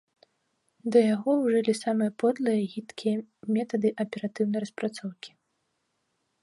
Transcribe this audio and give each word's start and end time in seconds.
Да 0.95 0.99
яго 1.15 1.31
ўжылі 1.41 1.73
самыя 1.83 2.11
подлыя 2.23 2.59
і 2.63 2.65
гідкія 2.73 3.17
метады 3.59 3.89
аператыўнай 4.07 4.59
распрацоўкі. 4.67 5.31